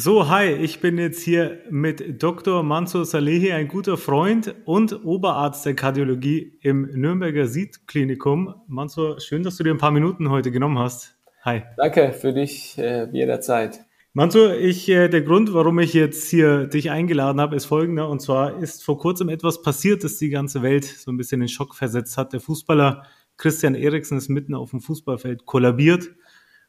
[0.00, 2.62] So, hi, ich bin jetzt hier mit Dr.
[2.62, 8.54] Mansur Salehi, ein guter Freund und Oberarzt der Kardiologie im Nürnberger Sied-Klinikum.
[8.68, 11.18] Mansur, schön, dass du dir ein paar Minuten heute genommen hast.
[11.42, 11.64] Hi.
[11.76, 13.80] Danke für dich äh, jederzeit.
[14.12, 18.08] Mansur, ich, äh, der Grund, warum ich jetzt hier dich eingeladen habe, ist folgender.
[18.08, 21.48] Und zwar ist vor kurzem etwas passiert, das die ganze Welt so ein bisschen in
[21.48, 22.32] Schock versetzt hat.
[22.32, 23.02] Der Fußballer
[23.36, 26.12] Christian Eriksen ist mitten auf dem Fußballfeld kollabiert.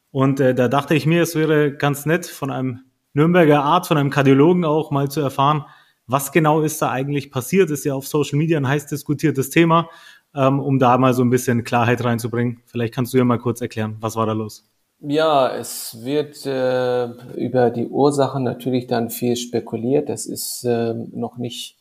[0.09, 3.97] Und äh, da dachte ich mir, es wäre ganz nett, von einem Nürnberger Art, von
[3.97, 5.65] einem Kardiologen auch mal zu erfahren,
[6.07, 7.69] was genau ist da eigentlich passiert.
[7.69, 9.89] Ist ja auf Social Media ein heiß diskutiertes Thema,
[10.35, 12.61] ähm, um da mal so ein bisschen Klarheit reinzubringen.
[12.65, 14.69] Vielleicht kannst du ja mal kurz erklären, was war da los?
[15.01, 20.09] Ja, es wird äh, über die Ursachen natürlich dann viel spekuliert.
[20.09, 21.77] Das ist äh, noch nicht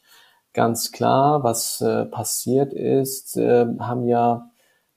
[0.53, 3.37] ganz klar, was äh, passiert ist.
[3.37, 4.51] Äh, haben ja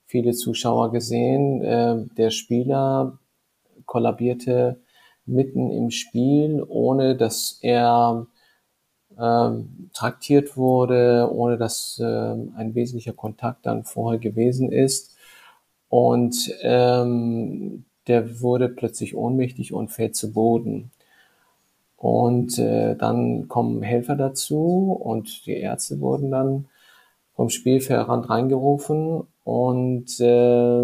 [0.06, 1.64] viele Zuschauer gesehen.
[1.64, 3.18] Äh, der Spieler
[3.86, 4.82] kollabierte
[5.32, 8.28] mitten im Spiel, ohne dass er
[9.20, 15.16] ähm, traktiert wurde, ohne dass ähm, ein wesentlicher Kontakt dann vorher gewesen ist.
[15.90, 20.92] Und ähm, der wurde plötzlich ohnmächtig und fällt zu Boden.
[21.98, 26.68] Und äh, dann kommen Helfer dazu und die Ärzte wurden dann
[27.36, 30.84] vom Spielfeldrand reingerufen und äh,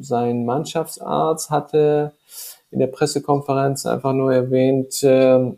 [0.00, 2.12] sein Mannschaftsarzt hatte
[2.72, 5.52] in der Pressekonferenz einfach nur erwähnt, äh,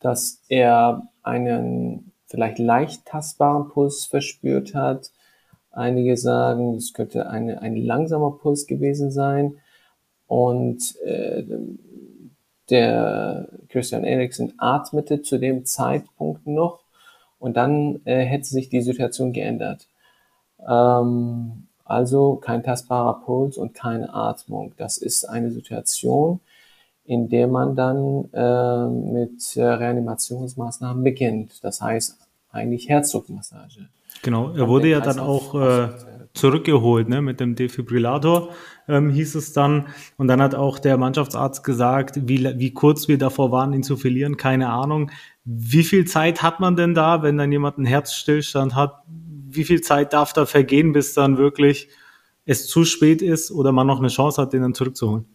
[0.00, 5.12] dass er einen vielleicht leicht tastbaren Puls verspürt hat.
[5.70, 9.58] Einige sagen, es könnte eine, ein langsamer Puls gewesen sein.
[10.26, 11.44] Und äh,
[12.68, 16.80] der Christian Eriksen atmete zu dem Zeitpunkt noch
[17.38, 19.86] und dann äh, hätte sich die Situation geändert.
[20.66, 24.72] Ähm, also kein tastbarer Puls und keine Atmung.
[24.76, 26.40] Das ist eine Situation,
[27.04, 31.62] in der man dann äh, mit Reanimationsmaßnahmen beginnt.
[31.62, 32.18] Das heißt
[32.50, 33.88] eigentlich Herzdruckmassage.
[34.22, 35.88] Genau, er wurde ja dann auch äh,
[36.34, 38.50] zurückgeholt ne, mit dem Defibrillator,
[38.88, 39.86] ähm, hieß es dann.
[40.16, 43.96] Und dann hat auch der Mannschaftsarzt gesagt, wie, wie kurz wir davor waren, ihn zu
[43.96, 45.10] verlieren, keine Ahnung.
[45.44, 49.02] Wie viel Zeit hat man denn da, wenn dann jemand einen Herzstillstand hat?
[49.56, 51.88] Wie viel Zeit darf da vergehen, bis dann wirklich
[52.44, 55.26] es zu spät ist oder man noch eine Chance hat, den dann zurückzuholen?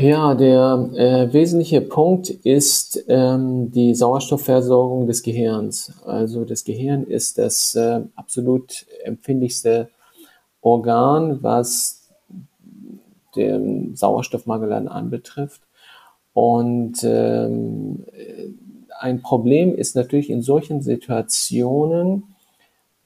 [0.00, 5.92] Ja, der äh, wesentliche Punkt ist ähm, die Sauerstoffversorgung des Gehirns.
[6.04, 9.88] Also das Gehirn ist das äh, absolut empfindlichste
[10.60, 12.08] Organ, was
[13.36, 15.62] den Sauerstoffmangel anbetrifft.
[16.32, 18.04] Und ähm,
[18.98, 22.34] ein Problem ist natürlich in solchen Situationen,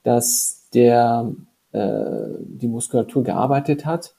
[0.03, 1.33] dass der,
[1.73, 4.15] äh, die Muskulatur gearbeitet hat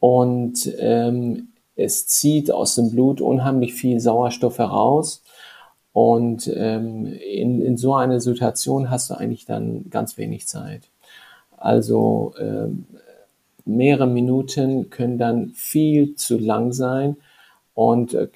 [0.00, 5.22] und ähm, es zieht aus dem Blut unheimlich viel Sauerstoff heraus.
[5.92, 10.82] Und ähm, in, in so einer Situation hast du eigentlich dann ganz wenig Zeit.
[11.56, 12.84] Also ähm,
[13.64, 17.16] mehrere Minuten können dann viel zu lang sein.
[17.74, 18.28] Und äh,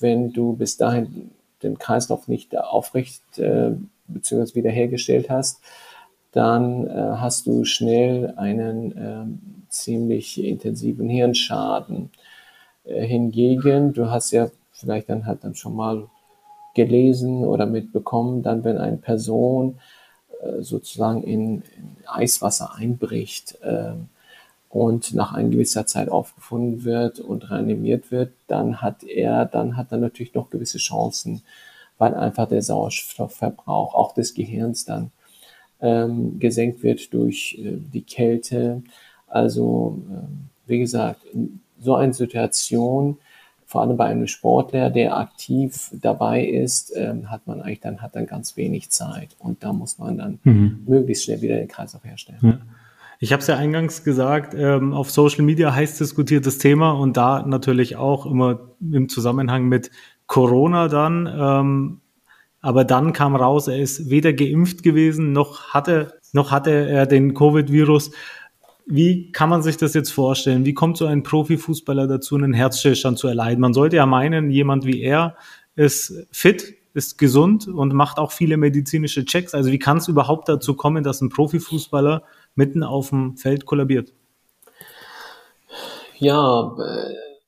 [0.00, 1.30] wenn du bis dahin
[1.62, 3.72] den Kreislauf nicht aufrecht äh,
[4.06, 4.54] bzw.
[4.54, 5.60] wiederhergestellt hast,
[6.32, 12.10] dann äh, hast du schnell einen äh, ziemlich intensiven Hirnschaden.
[12.84, 16.08] Äh, hingegen, du hast ja vielleicht dann halt dann schon mal
[16.74, 19.78] gelesen oder mitbekommen, dann wenn eine Person
[20.40, 23.92] äh, sozusagen in, in, Eiswasser einbricht, äh,
[24.70, 29.92] und nach einer gewisser Zeit aufgefunden wird und reanimiert wird, dann hat er, dann hat
[29.92, 31.42] er natürlich noch gewisse Chancen,
[31.96, 35.10] weil einfach der Sauerstoffverbrauch auch des Gehirns dann
[35.80, 38.82] ähm, gesenkt wird durch äh, die Kälte.
[39.26, 43.16] Also äh, wie gesagt, in so einer Situation,
[43.64, 48.16] vor allem bei einem Sportler, der aktiv dabei ist, ähm, hat man eigentlich dann hat
[48.16, 50.84] dann ganz wenig Zeit und da muss man dann mhm.
[50.86, 52.38] möglichst schnell wieder den Kreislauf herstellen.
[52.42, 52.58] Ja.
[53.20, 57.44] Ich habe es ja eingangs gesagt, ähm, auf Social Media heiß diskutiertes Thema und da
[57.44, 59.90] natürlich auch immer im Zusammenhang mit
[60.28, 61.26] Corona dann.
[61.26, 62.00] Ähm,
[62.60, 67.34] aber dann kam raus, er ist weder geimpft gewesen, noch hatte, noch hatte er den
[67.34, 68.12] Covid-Virus.
[68.86, 70.64] Wie kann man sich das jetzt vorstellen?
[70.64, 73.60] Wie kommt so ein Profifußballer dazu, einen Herzstillstand zu erleiden?
[73.60, 75.36] Man sollte ja meinen, jemand wie er
[75.74, 79.54] ist fit, ist gesund und macht auch viele medizinische Checks.
[79.54, 82.22] Also wie kann es überhaupt dazu kommen, dass ein Profifußballer
[82.58, 84.12] mitten auf dem Feld kollabiert?
[86.18, 86.76] Ja,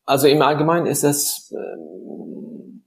[0.07, 2.85] also im Allgemeinen ist das ähm,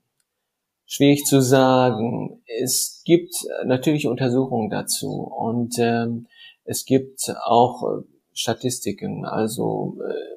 [0.86, 2.42] schwierig zu sagen.
[2.62, 3.36] Es gibt
[3.66, 6.28] natürlich Untersuchungen dazu und ähm,
[6.64, 8.04] es gibt auch äh,
[8.34, 9.26] Statistiken.
[9.26, 10.34] Also äh,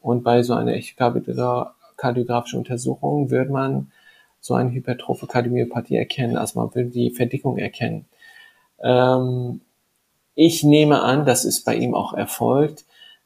[0.00, 3.90] Und bei so einer echokardiografischen Untersuchung wird man
[4.40, 8.04] so eine hypertrophe Kardiomyopathie erkennen, also man will die Verdickung erkennen.
[8.82, 9.62] Ähm,
[10.34, 12.84] ich nehme an, das ist bei ihm auch erfolgt.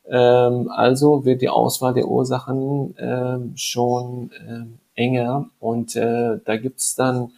[0.09, 6.95] Ähm, also wird die Auswahl der Ursachen ähm, schon ähm, enger und äh, da gibt's
[6.95, 7.33] dann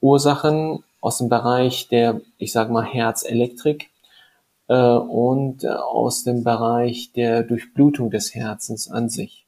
[0.00, 3.90] Ursachen aus dem Bereich der, ich sage mal, Herzelektrik
[4.68, 9.44] äh, und äh, aus dem Bereich der Durchblutung des Herzens an sich.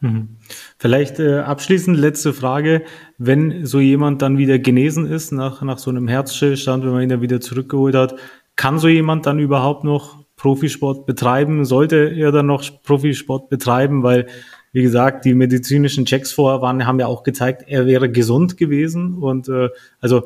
[0.00, 0.36] Mhm.
[0.78, 2.82] Vielleicht äh, abschließend letzte Frage.
[3.18, 7.08] Wenn so jemand dann wieder genesen ist nach, nach so einem Herzstillstand, wenn man ihn
[7.08, 8.16] dann wieder zurückgeholt hat,
[8.56, 11.64] kann so jemand dann überhaupt noch Profisport betreiben?
[11.64, 14.02] Sollte er dann noch Profisport betreiben?
[14.02, 14.26] Weil,
[14.72, 19.18] wie gesagt, die medizinischen Checks vorher waren, haben ja auch gezeigt, er wäre gesund gewesen.
[19.18, 19.68] Und äh,
[20.00, 20.24] also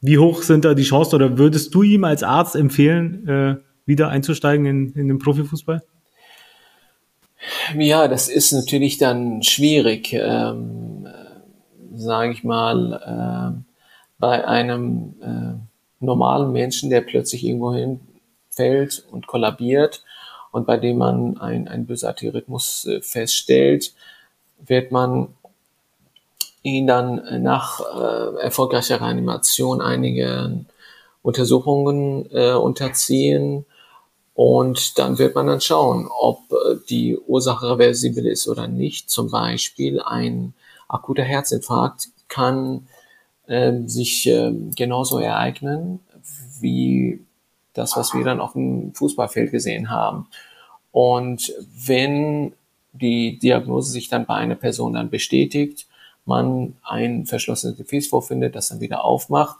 [0.00, 4.08] wie hoch sind da die Chancen oder würdest du ihm als Arzt empfehlen, äh, wieder
[4.08, 5.82] einzusteigen in, in den Profifußball?
[7.76, 11.08] Ja, das ist natürlich dann schwierig, ähm,
[11.92, 13.72] sage ich mal, äh,
[14.20, 17.74] bei einem äh, normalen Menschen, der plötzlich irgendwo
[18.56, 20.02] hinfällt und kollabiert
[20.50, 23.92] und bei dem man ein, ein bösartiger Rhythmus äh, feststellt,
[24.58, 25.28] wird man
[26.62, 30.64] ihn dann nach äh, erfolgreicher Reanimation einige
[31.22, 33.66] Untersuchungen äh, unterziehen
[34.34, 39.10] und dann wird man dann schauen, ob äh, die Ursache reversibel ist oder nicht.
[39.10, 40.54] Zum Beispiel ein
[40.88, 42.88] akuter Herzinfarkt kann
[43.46, 46.00] äh, sich äh, genauso ereignen
[46.60, 47.25] wie
[47.76, 50.28] das, was wir dann auf dem Fußballfeld gesehen haben.
[50.92, 51.52] Und
[51.86, 52.52] wenn
[52.92, 55.86] die Diagnose sich dann bei einer Person dann bestätigt,
[56.24, 59.58] man ein verschlossenes Gefäß vorfindet, das dann wieder aufmacht,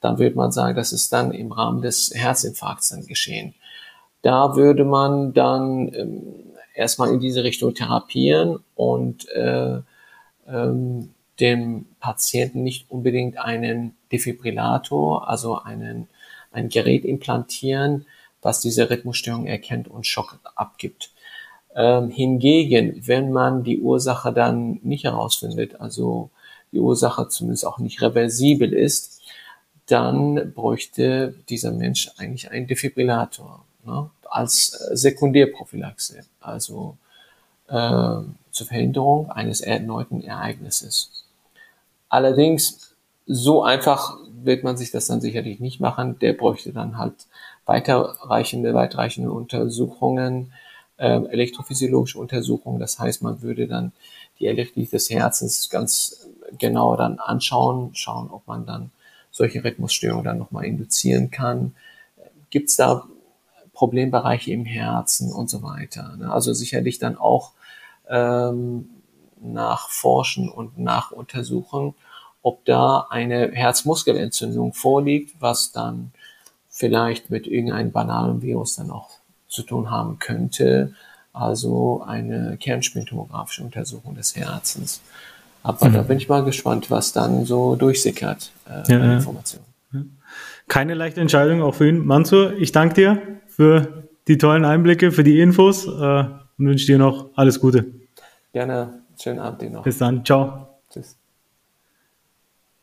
[0.00, 3.54] dann wird man sagen, das ist dann im Rahmen des Herzinfarkts dann geschehen.
[4.20, 6.22] Da würde man dann ähm,
[6.74, 9.80] erstmal in diese Richtung therapieren und äh,
[10.48, 16.08] ähm, dem Patienten nicht unbedingt einen Defibrillator, also einen,
[16.52, 18.06] ein Gerät implantieren,
[18.40, 21.10] was diese Rhythmusstörung erkennt und Schock abgibt.
[21.74, 26.30] Ähm, hingegen, wenn man die Ursache dann nicht herausfindet, also
[26.72, 29.22] die Ursache zumindest auch nicht reversibel ist,
[29.86, 36.96] dann bräuchte dieser Mensch eigentlich einen Defibrillator ne, als äh, Sekundärprophylaxe, also
[37.68, 38.18] äh,
[38.50, 41.24] zur Verhinderung eines erneuten Ereignisses.
[42.08, 42.94] Allerdings,
[43.26, 46.18] so einfach wird man sich das dann sicherlich nicht machen.
[46.20, 47.14] Der bräuchte dann halt
[47.66, 50.52] weiterreichende, weitreichende Untersuchungen,
[50.96, 52.80] äh, elektrophysiologische Untersuchungen.
[52.80, 53.92] Das heißt, man würde dann
[54.38, 58.90] die Elektrik des Herzens ganz genau dann anschauen, schauen, ob man dann
[59.30, 61.74] solche Rhythmusstörungen dann nochmal induzieren kann.
[62.50, 63.06] Gibt es da
[63.72, 66.16] Problembereiche im Herzen und so weiter.
[66.16, 66.30] Ne?
[66.30, 67.52] Also sicherlich dann auch
[68.08, 68.90] ähm,
[69.40, 71.94] nachforschen und nachuntersuchen,
[72.42, 76.12] ob da eine Herzmuskelentzündung vorliegt, was dann
[76.68, 79.10] vielleicht mit irgendeinem banalen Virus dann auch
[79.48, 80.94] zu tun haben könnte.
[81.32, 85.00] Also eine kernspintomografische Untersuchung des Herzens.
[85.62, 85.92] Aber mhm.
[85.94, 89.64] da bin ich mal gespannt, was dann so durchsickert äh, ja, Informationen.
[90.68, 92.04] Keine leichte Entscheidung auch für ihn.
[92.04, 96.98] Mansur, ich danke dir für die tollen Einblicke, für die Infos äh, und wünsche dir
[96.98, 97.86] noch alles Gute.
[98.52, 99.02] Gerne.
[99.20, 99.82] Schönen Abend dir noch.
[99.82, 100.24] Bis dann.
[100.24, 100.68] Ciao.
[100.90, 101.21] Tschüss.